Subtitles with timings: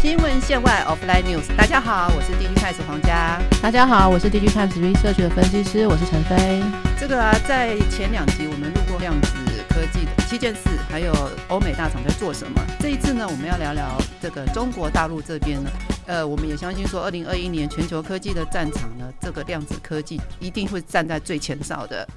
[0.00, 3.38] 新闻线外 Offline News，大家好，我是 DG Times 黄佳。
[3.60, 6.62] 大家好，我是 DG Times Research 的分析师，我是陈飞。
[6.98, 9.28] 这个啊，在前两集我们录过量子
[9.68, 11.12] 科技的七件事，还有
[11.48, 12.62] 欧美大厂在做什么。
[12.78, 15.70] 这一次呢，我们要聊聊这个中国大陆这边呢，
[16.06, 22.08] 呃，我们也相信说，二零二一年全球科技的战场呢，这个量子科技一定会站在最前哨的。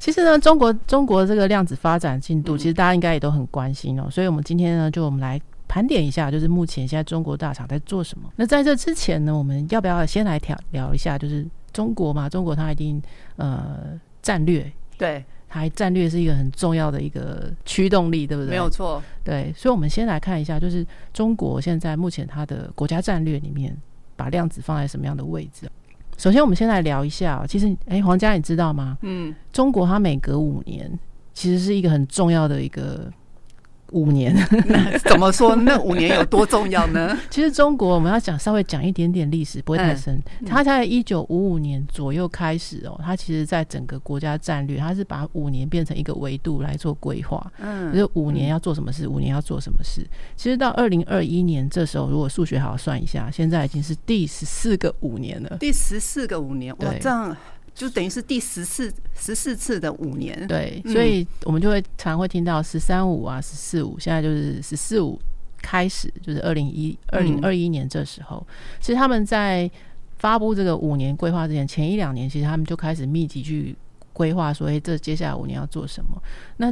[0.00, 4.08] 其实呢，中国中国这个量子发展进度，其实大家应该也都很关心哦。
[4.10, 5.40] 所以，我们今天呢，就我们来。
[5.70, 8.28] 盘点一下，就是目前现在中国大厂在做什么。
[8.34, 11.16] 那在这之前呢，我们要不要先来聊聊一下？
[11.16, 13.00] 就是中国嘛，中国它一定
[13.36, 18.50] 呃战略，对，它战略是一个很重要的一个驱动力，对不对？
[18.50, 19.52] 没有错，对。
[19.56, 23.72] 所以，我们先来看一下，就是中国现在目前它的国家战略里面，
[24.16, 25.70] 把量子放在什么样的位置？
[26.18, 27.46] 首先，我们先来聊一下。
[27.48, 28.98] 其实，哎，黄家，你知道吗？
[29.02, 30.98] 嗯，中国它每隔五年，
[31.32, 33.08] 其实是一个很重要的一个。
[33.92, 34.34] 五年，
[34.66, 35.54] 那怎么说？
[35.56, 37.18] 那五年有多重要呢？
[37.30, 40.20] 其实中国我们要讲稍微讲一点点历史，不会太深。
[40.46, 47.52] 它在一九五五年左右开始哦，它其实在整个国家战略，它是把五年变成一个维度来做规划。
[47.58, 50.06] 嗯，就五年要做什么事，五年要做什么事。
[50.36, 55.56] 其实到二零二一年这时候，如果数学好算一下，现在已经是第十四个五年了。
[55.58, 57.36] 第十四个五年，哇，这样。
[57.80, 65.18] 就等于是第十四十四次的五年，对，所以我们就会常会听到十三五啊，十四五，现在就是十四五
[65.62, 68.46] 开始，就是二零一二零二一年这时候，
[68.80, 69.70] 其实他们在
[70.18, 73.74] 发布这个五年规划之前，前一两年其实他们就开始密集去
[74.12, 76.22] 规划，说，哎，这接下来五年要做什么？
[76.58, 76.70] 那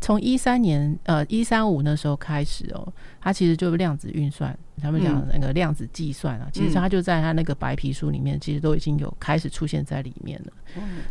[0.00, 2.86] 从一三年呃一三五那时候开始哦，
[3.20, 4.56] 它其实就是量子运算。
[4.80, 10.52] 他们讲那个量子计算啊，其实它就在他那个白皮书里面，其实都已经有开始出现在里面了。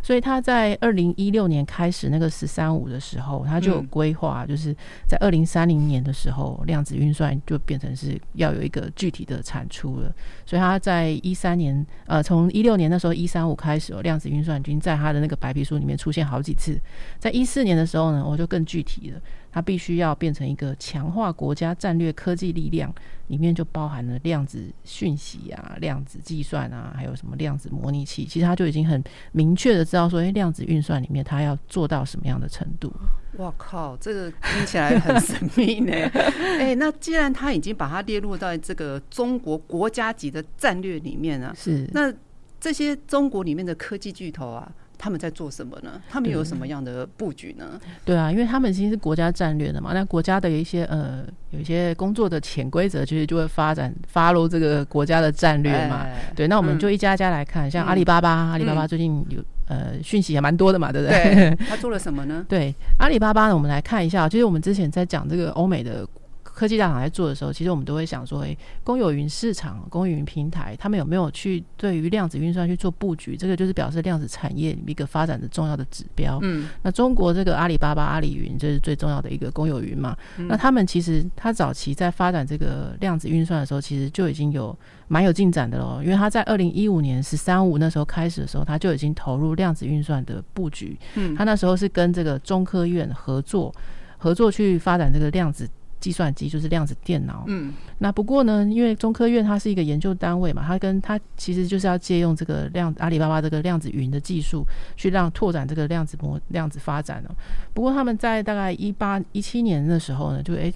[0.02, 4.72] 所以他在二零一六年开始那个“十三五”的时候，他就有规划，就是
[5.08, 10.14] 在二零三零年的时候，量子运算就变成是要有一个具体的产出了。
[10.44, 16.78] 所以他在一三年，呃，从一六年那时候一三五开始，量子运算已经在他的那个白皮书里面出现好几次。
[17.18, 19.20] 在一四年的时候呢，我就更具体了。
[19.56, 22.94] 它必须要变成一个强化国家战略科技力量，
[23.28, 28.26] 里面就包含了量子讯息啊、量子计算啊，还有什么量子模拟器。
[28.26, 29.02] 其实它就已经很
[29.32, 32.92] 明确的知道说，哎，量子运算里面它要做到什么样的程度。
[33.38, 35.90] 哇靠，这个听起来很神秘呢。
[36.60, 42.12] 哎，那既然它已经把它列入到这个中国国家级的战略里面了，是那
[42.60, 44.70] 这些中国里面的科技巨头啊。
[44.98, 46.00] 他们在做什么呢？
[46.08, 47.80] 他们有什么样的布局呢？
[48.04, 49.92] 对啊，因为他们其实是国家战略的嘛。
[49.92, 56.06] 那国家的一些呃，有一些工作的潜规则，其实就会发展发入这个国家的战略嘛。
[56.34, 61.56] 对，那我们就一家家来看，像阿里巴巴，阿里巴巴最近有呃讯息也蛮多的嘛，对不对？
[61.68, 62.44] 他做了什么呢？
[62.48, 66.06] 对，阿里巴巴呢，我们来看一下，就是我们之前在讲这个欧美的。
[66.56, 73.36] 科技大厂在做的时候，其实我们都会想说：，哎，公有云市场、公有云平台，他们有没有去对于量子运算去做布局？
[73.36, 76.38] 这个就是表示量子产业一个发展的重要的指标。
[76.40, 80.16] 嗯，那中国这个阿里巴巴、阿里云，这是最重要的一个公有云嘛？
[80.48, 84.74] 那他们其实他早期在发展这个量子运算的时候，其实就已经有
[85.08, 86.00] 蛮有进展的喽。
[86.02, 90.98] 因为他在二零一五年“十三五”那时候开始的时候，他就已经投入量子运算的布局。
[91.16, 93.70] 嗯，他那时候是跟这个中科院合作，
[94.16, 95.68] 合作去发展这个量子。
[95.98, 104.64] 计算机就是量子电脑，嗯，那不过呢，因为中科院它是一个研究单位嘛，它跟它其实就是要借用这个量阿里巴巴这个量子云的技术，
[104.96, 107.34] 去让拓展这个量子模量子发展了。
[107.72, 110.72] 不过他们在大概一八一七年的时候呢，就诶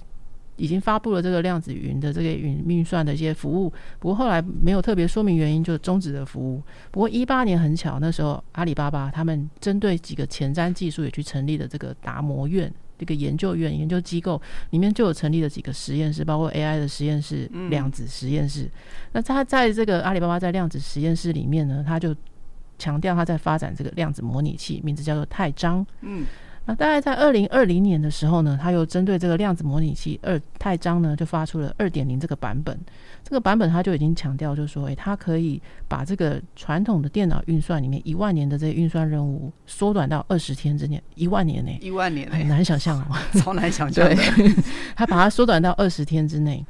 [0.57, 6.61] 已经发布了这个量子云的这个云运算的一些服务，不过后来没有特别说明原因，就终止了服务。
[6.91, 12.71] 不过一八年很巧，那时候阿里巴巴他们针对几个前瞻技术也去成立了这个达摩院。
[13.01, 14.39] 这个研究院、研究机构
[14.69, 18.69] 里面就有成立了几个实验室，包括 AI 的实验室、量子实验室。
[19.11, 22.15] 那他在这个阿里巴巴在量子实验室里面呢，他就
[22.77, 25.83] 强调他在发展这个量子模拟器，名字叫做泰章。
[26.01, 26.27] 嗯。
[26.71, 32.79] 那大概在二零二零年的时候呢，他又针对这个量子模拟器二太章呢，就发出了二点零这个版本。
[33.25, 41.01] 这个版本他就已经强调，就是说，哎，它可以把这个传统的电脑运算里面一万年的这些运算任务缩短到二十天之内。
[41.15, 41.71] 一万年呢？
[41.81, 44.07] 一万年很难想象哦， 超难想象。
[44.07, 44.15] 对，
[44.95, 46.65] 他把它缩短到二十天之内。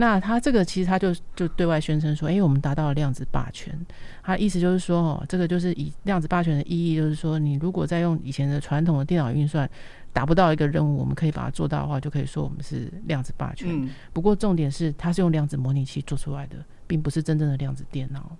[0.00, 3.76] 那他这个其实他就就对外宣称说，哎，我们达到了量子霸权。
[4.22, 9.68] 他意思就是说，哦，这个就是以量子霸权的意义，就是说，你如果在用以前的传统的电脑运算
[10.12, 13.90] 达不到一个任务，我们可以把它做到的话，就可以说我们是量子霸权。
[14.12, 16.56] 不过重点是，它是用量子模拟器做出来的，
[16.86, 18.30] 并不是真正的量子电脑。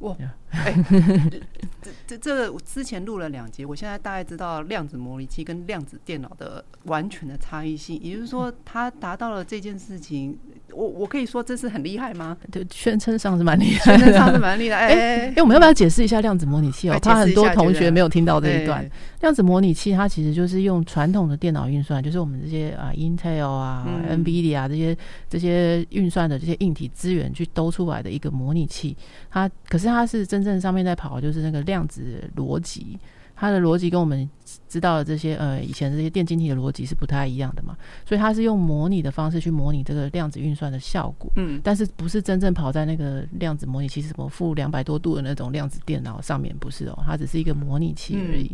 [0.00, 0.16] 哇，
[0.50, 0.74] 哎，
[2.06, 10.38] 这这这之前录了两节，我现在大概知道量子模拟器跟量子电脑的完全的差异性，也就是说，它达到了这件事情
[10.72, 12.36] 我我可以说这是很厉害吗？
[12.50, 14.76] 对，宣称上是蛮厉害的，宣称上是蛮厉害。
[14.88, 16.98] 哎哎，我们要不要解释一下量子模拟器哦？
[17.00, 18.82] 怕很多同学没有听到这一段。
[18.82, 18.90] 对
[19.20, 24.96] 量子模拟器它其实就是用传统的电脑运算，就是我们这些啊 Intel 啊、嗯 NVIDIA 啊这些
[25.28, 28.96] 这些运算的这些硬体资源去兜出来的一个模拟器。
[29.30, 32.98] 它可是它是真正上面在跑就是那个量子逻辑。
[33.36, 34.28] 它的逻辑跟我们
[34.68, 48.50] 知道的这些呃以前这些电晶体的逻辑是不太一样的嘛，所以它是用模拟的方式去模拟这个量子运算的效果，嗯，但是不是真正跑在那个量子模拟器，什么负两百多度的那种量子电脑上面，不是哦，它只是一个模拟器而已。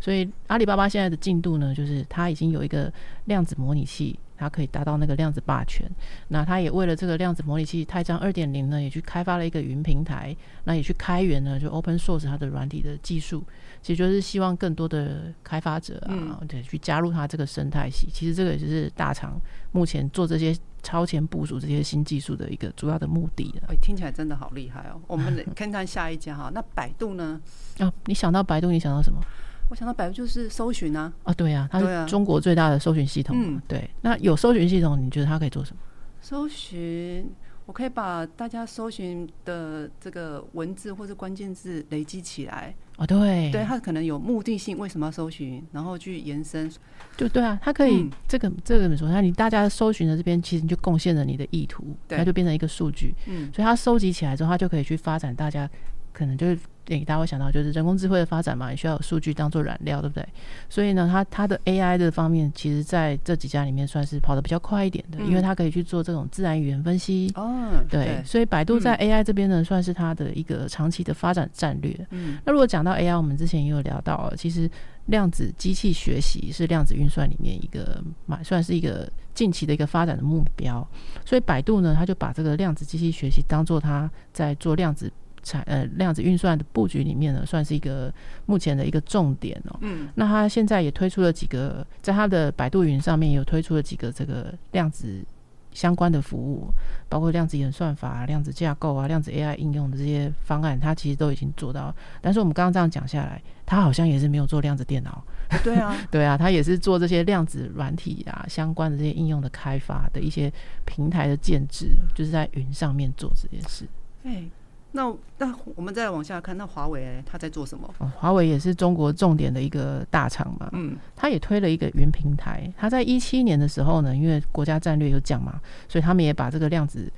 [0.00, 2.92] 所以阿里巴巴现在的进度呢，就是它已经有一个
[3.24, 4.18] 量子模拟器。
[4.40, 5.86] 它可以达到那个量子霸权，
[6.28, 13.44] 那它也为了这个量子模拟器泰章二点零呢，也去开发了一个云平台，那也去开源呢，就 open source 它的软体的技术，
[13.82, 18.08] 其实就是希望更多的开发者啊，对，去加入它这个生态系。
[18.12, 19.40] 其实这个也是大厂
[19.72, 25.00] 目前做这些超前部署这些新技术的一个主要的目的哎，听起来真的好厉害哦。
[25.06, 27.40] 我们 看看下一家哈，那百度呢？
[27.78, 29.20] 啊，你想到百度，你想到什么？
[29.68, 33.36] 我想到百度就是搜寻啊，啊，对啊，它是中国最大的搜寻系统。
[33.38, 35.80] 嗯对，那有搜寻系统，你觉得它可以做什么？
[36.20, 37.30] 搜寻，
[37.70, 42.74] 我可以把大家搜寻的这个文字或者关键字累积起来。
[42.96, 46.68] 哦，对，对，它可能有目的性，为什么要搜寻，然后去延伸。
[47.16, 49.08] 就对啊，它可以、嗯这个这个怎么说？
[49.08, 53.14] 那你大家搜寻的这边，其实你就贡献了你的意图，对它就变成一个数据。
[53.26, 55.70] 嗯所以它收集起来之后，它就可以去发展大家
[56.12, 60.26] 可能就是诶、大家会想到就是人工智慧的发展嘛，也需要有数据当做燃料，对不对？
[60.68, 67.30] 所以呢，它它的 AI 的方面，其实在这几家里面算是跑得比较快一点的，嗯因为它可以去做这种自然语言分析。
[67.36, 71.94] 哦，对，所以百度在 AI 这边呢，算是它的一个长期的发展战略。
[72.10, 74.68] 嗯那如果讲到 AI，我们之前也有聊到哦，其实
[75.06, 80.86] 量子机器学习是量子运算里面一个蛮算是一个近期的一个发展的目标。
[81.24, 85.12] 所以百度呢，它就把这个量子机器学习当做它在做量子
[85.42, 88.12] 产呃量子运算的布局里面呢，算是一个
[88.46, 89.78] 目前的一个重点哦。
[89.80, 95.24] 嗯那它现在也推出了几个，在它的百度云上面有推出了几个这个量子
[95.72, 96.68] 相关的服务，
[97.08, 101.94] 包括量子演算法、啊、量子架构啊、量子 AI 应用的这些方案，它其实都已经做到。
[102.20, 105.22] 但是我们刚刚这样讲下来，它好像也是没有做量子电脑。
[105.62, 110.52] 对啊， 对啊，它也是做这些量子软体啊相关的这些应用的开发的一些
[110.84, 113.86] 平台的建制，就是在云上面做这件事。
[114.24, 114.44] 哎，
[114.92, 117.88] 那那我们再往下看，那华为它在做什么？
[117.98, 122.68] 哦华为也是中国重点的一个大厂嘛，嗯它也推了一个云平台。
[122.76, 127.10] 它在一七年的时候呢，因为国家战略有讲嘛，所以他们也把这个量子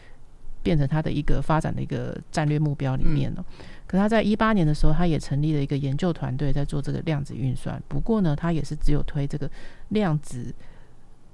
[0.62, 3.44] 变成它的一个发展的一个战略目标里面了。
[3.86, 7.82] 可他在一八年的时候，他也成立了一个研究团队在做这个量子运算。
[7.88, 9.50] 不过呢，他也是只有推这个
[9.88, 10.54] 量子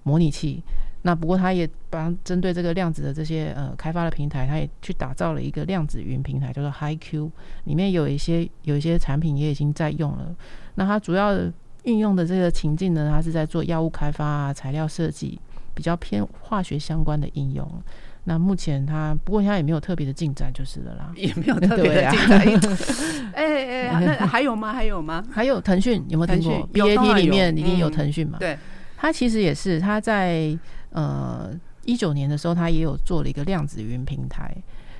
[0.04, 0.62] 模拟器。
[1.02, 7.30] 那不过，他也帮针对这个量子的这些呃开发的平台，他也去打造了一个量子云平台，叫做 HiQ，
[7.64, 10.34] 里面有一些有一些产品也已经在用了。
[10.74, 11.38] 那它主要
[11.84, 15.40] 运用的这个情境呢，它是在做药物开发啊、材料设计，
[15.72, 17.66] 比较偏化学相关的应用。
[18.24, 21.12] 那目前它不过它也没有特别的进展，就是了啦。
[21.16, 22.40] 也没有特别的 进展。
[23.32, 24.72] 哎哎，那还有吗？
[24.72, 25.24] 还有吗？
[25.30, 28.36] 还有腾讯有没有听过？BAT 里面一定有嗯腾讯嘛？
[28.38, 28.58] 对，
[28.96, 30.58] 它其实也是，它在
[30.90, 31.50] 呃
[31.84, 34.54] 一九年的时候，他也有做了一个量子云平台。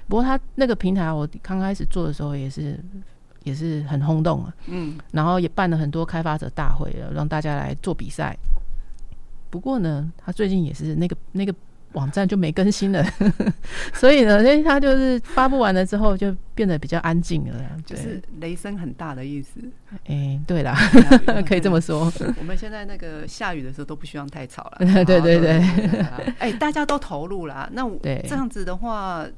[0.08, 2.78] 不过他那个平台，我刚开始做的时候也是
[3.44, 8.36] 也是很轰动啊，嗯然后也办了很多开发者大会了，让大家来做比赛。
[9.50, 11.54] 不过呢，他最近也是那个那个
[11.98, 13.04] 网站就没更新了，
[13.92, 19.60] 所以呢，因为它就是发布完了之后就变得比较安静了就是雷声很大的意思。
[20.06, 20.72] 哎、对啦，
[21.26, 22.12] 啊可以这么说。
[22.38, 24.78] 我们现在那个下雨的时候都不希望太吵了。
[25.04, 25.58] 对对对
[26.38, 27.68] 哎，大家都投入啦。
[27.72, 27.82] 那
[28.28, 29.30] 这样子的话，呃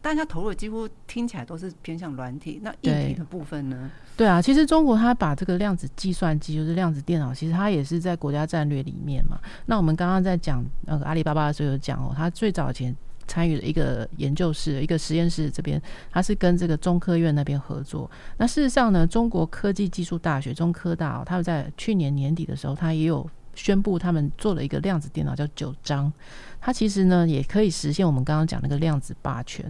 [0.00, 3.90] 大家投入几乎听起来都是偏向软体，那硬体的部分呢？
[4.16, 9.38] 对啊，其实中国它把这个量子计算机，就是量子电脑，其实它也是在国家战略里面嘛。
[9.66, 15.80] 那我们刚刚在讲那个阿里巴巴的时候有讲哦，它最早前参与了一个研究室、一个实验室这边，
[16.10, 18.10] 它是跟这个中科院那边合作。
[18.38, 26.12] 那事实上呢，中国科技技术大学中科大、哦，他们在去年年底的时候，它也有宣布他们做了一个量子电脑叫九章，
[26.60, 29.64] 它其实呢也可以实现我们刚刚讲那个量子霸权。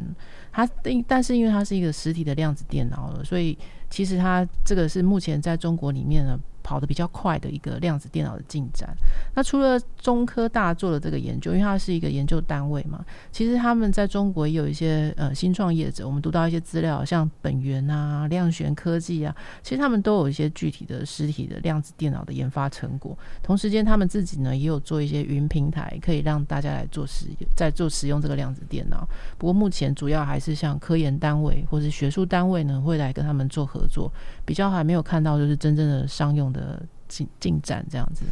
[0.52, 0.68] 它
[1.06, 3.56] 但是因为它是一个实体的量子电脑了，所以
[3.88, 8.92] 其实它这个是目前在中国里面呢跑得比较快的一个量子电脑的进展。
[9.36, 19.32] 那除了中科大做的这个研究，因为它是一个研究单位嘛，其实他们在中国也有一些呃新创业者，我们读到一些资料，像本源啊、量玄科技啊，
[19.62, 23.16] 其实他们都有一些具体的实体的量子电脑的研发成果。
[23.44, 29.06] 同时间，他们自己呢也有做一些云平台，可以让大家来做使在做使用这个量子电脑。
[29.38, 34.12] 不过目前主要还是像科研单位或者学术单位呢，会来跟他们做合作，
[34.44, 38.24] 比较还没有看到就是真正的商用的进进展这样子。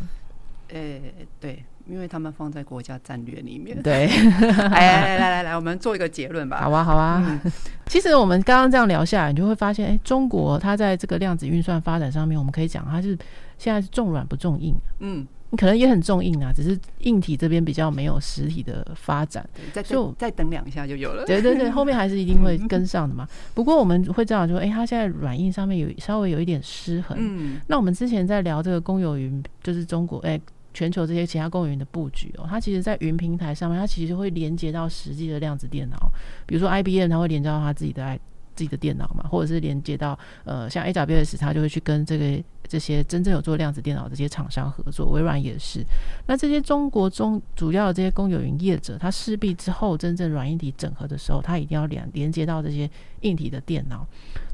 [0.68, 3.80] 诶，对，因为他们放在国家战略里面。
[3.82, 4.06] 对，
[4.72, 6.60] 哎，来来来来，我们做一个结论吧。
[6.62, 7.40] 好啊，好啊。
[7.86, 13.16] 其实我们刚刚这样聊下来，你就会发现，哎，中国它在这个量子运算发展上面，我们可以讲它是
[13.58, 14.74] 现在是重软不重硬。
[15.00, 15.26] 嗯。
[15.50, 21.24] 你可能也很重硬啊，只是硬体这边比较没有实体的发展，再就再等两下就有了。
[21.26, 23.24] 对对对，后面还是一定会 跟上的嘛。
[23.54, 27.16] 不过我们会这样说，哎，它现在软硬上面有稍微有一点失衡。
[27.20, 30.40] 嗯，那我们之前在聊这个公有云，就是中国哎，
[30.74, 35.96] 全球这些其他公有云的布局哦，它其实在云平台上面，它其实会连接到实际的量子电脑，
[36.44, 38.20] 比如说 IBM，它会连接到它自己的爱。
[38.56, 45.10] 自己的电脑嘛，或者是连接到呃，像 AWS，它就会去跟这个这些真正有做量子电脑这些厂商合作。
[45.10, 45.84] 微软也是。
[46.28, 52.88] 那这些中国中主要的这些公有云业者，它势必之后真正软硬体整合的时候，它一定要连连接到这些
[53.22, 54.06] 硬体的电脑。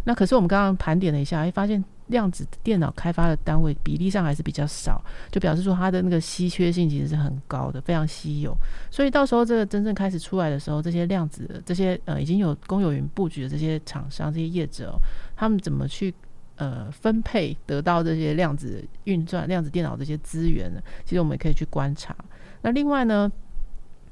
[0.04, 1.84] 那可是我们刚刚盘点了一下，哎，发现。
[2.10, 8.54] 量子电脑开发的单位比例上还是比较少，就表示说它的那个稀缺性其实是很高的，非常稀有。
[8.90, 14.98] 所以到时候这个真正开始出来的时候，这些量子、这些呃已经有公有云布局的这些厂商、这些业者，
[15.36, 16.14] 他们怎么去
[16.56, 20.80] 呃分配得到这些量子运转、量子电脑这些资源呢？
[21.04, 22.14] 其实我们也可以去观察。
[22.62, 23.30] 那另外呢，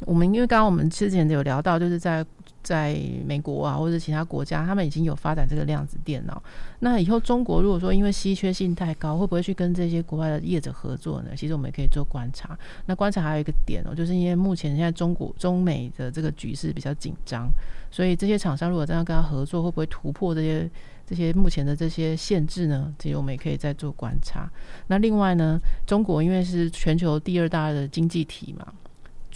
[0.06, 2.24] 我们因为刚刚我们之前有聊到，就是在
[2.62, 6.42] 在美国啊，或者其他国家，他们已经有发展这个量子电脑。
[6.80, 11.30] 那以后中国如果说因为稀缺性太高，会不会去跟这些国外的业者合作呢？
[11.36, 12.58] 其实我们也可以做观察。
[12.86, 17.48] 那观察还有一个点哦，就是因为目前现在中国中美的这个局势比较紧张，
[17.90, 20.70] 所以这些厂商如果这样跟他合作，会不会突破这些
[21.06, 22.92] 这些目前的这些限制呢？
[22.98, 24.50] 其实我们也可以再做观察。
[24.88, 28.66] 那另外呢，中国因为是全球第二大的经济体嘛。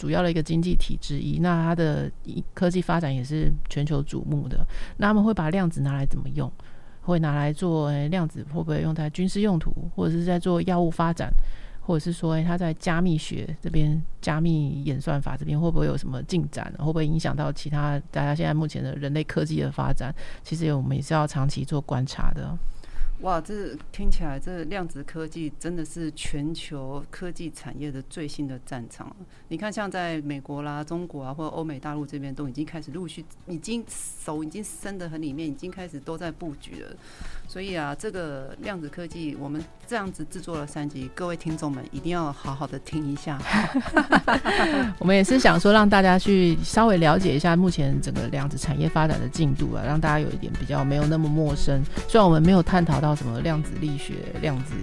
[0.03, 2.11] 主要的一个经济体之一，那它的
[2.53, 4.57] 科技发展也是全球瞩目的。
[4.97, 6.51] 那他们会把量子拿来怎么用？
[7.03, 11.31] 会拿来做量子会不会用在军事用途，或者是在做药物发展，
[11.79, 16.69] 或者是说它在加密学这边、加密演算法这边会不会有什么进展？
[16.79, 20.13] 会不会影响到其他大家现在目前的人类科技的发展？
[20.43, 22.53] 其实我们也是要长期做观察的。
[23.23, 29.15] 哇，这听起来，这量子科技真的是全球科技产业的最新的战场。
[29.47, 36.89] 你看，像在美国啦、中国啊，或者欧美大陆这边，都已经开始陆续，已经手已经伸得很里面，已经开始都在布局了。
[37.47, 43.39] 所以啊，这个量子科技，我们这样子制作了三集，各位听众们一定要好好的听一下。
[44.99, 51.81] 我们也是想说，让大家去稍微了解一下目前整个量子产业发展的进度啊，让大家有一点比较没有那么陌生。
[52.09, 53.12] 虽然我们没有探讨到。
[53.15, 54.73] 什么量子力学、量子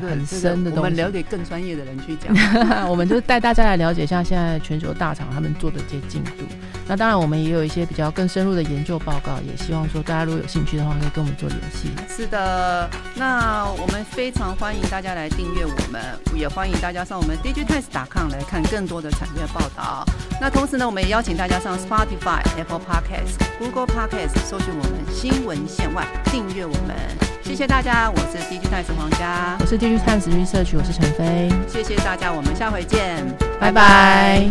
[0.00, 2.34] 很深的东西，我们留给更专业的人去讲。
[2.88, 6.44] 我们就带大家来了解一下现在全球大厂他们做的这些进度。
[6.90, 11.88] 那当然，我们也有一些比较更深入的研究报告，也希望说大家如果有兴趣的话，可以跟我们做联系。
[12.12, 16.02] 是的，那我们非常欢迎大家来订阅我们，
[16.34, 20.04] 也欢迎大家上我们 digitimes.com 来看更多的产业报道。
[20.40, 26.96] 那同时呢，我们也邀请大家上 Spotify、Apple Podcasts、Google Podcasts 搜寻我们新闻线外，订阅我们。
[27.44, 31.48] 谢谢大家，我是 digitimes 黄家，我是 digitize research，我是陈飞。
[31.68, 33.24] 谢谢大家，我们下回见，
[33.60, 34.50] 拜拜。